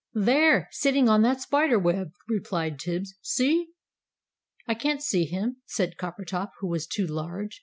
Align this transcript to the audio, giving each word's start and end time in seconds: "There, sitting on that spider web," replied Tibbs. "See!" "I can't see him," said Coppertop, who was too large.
"There, 0.15 0.67
sitting 0.71 1.07
on 1.07 1.21
that 1.21 1.41
spider 1.41 1.77
web," 1.77 2.13
replied 2.27 2.79
Tibbs. 2.79 3.13
"See!" 3.21 3.67
"I 4.65 4.73
can't 4.73 5.03
see 5.03 5.25
him," 5.25 5.57
said 5.67 5.95
Coppertop, 5.95 6.53
who 6.59 6.69
was 6.69 6.87
too 6.87 7.05
large. 7.05 7.59